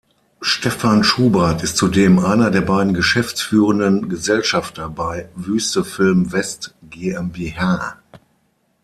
Stefan 0.41 1.03
Schubert 1.03 1.61
ist 1.61 1.77
zudem 1.77 2.17
einer 2.17 2.49
der 2.49 2.61
beiden 2.61 2.95
Geschäftsführenden 2.95 4.09
Gesellschafter 4.09 4.89
bei 4.89 5.29
Wüste 5.35 5.83
Film 5.83 6.31
West 6.31 6.73
GmbH. 6.81 7.99